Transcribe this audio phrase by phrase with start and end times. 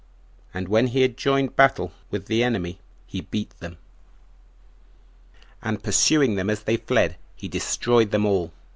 [0.51, 3.77] And when he had joined battle with the enemy, he beat them;
[5.61, 8.51] and pursuing them as they fled, he destroyed them all.